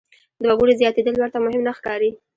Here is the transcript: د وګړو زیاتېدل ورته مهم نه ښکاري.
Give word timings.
د 0.39 0.41
وګړو 0.51 0.73
زیاتېدل 0.81 1.15
ورته 1.17 1.37
مهم 1.45 1.61
نه 1.67 1.71
ښکاري. 1.77 2.09